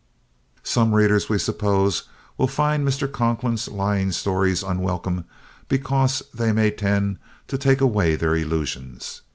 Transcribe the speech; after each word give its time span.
Some 0.63 0.95
readers 0.95 1.29
we 1.29 1.37
suppose 1.37 2.05
will 2.35 2.47
find 2.47 2.83
Mr. 2.87 3.05
Conklin's 3.11 3.67
lion 3.67 4.11
stories 4.13 4.63
unwelcome 4.63 5.25
because 5.67 6.23
they 6.33 6.51
may 6.51 6.71
tend 6.71 7.19
to 7.49 7.57
take 7.59 7.81
away 7.81 8.15
their 8.15 8.35
illusions. 8.35 9.21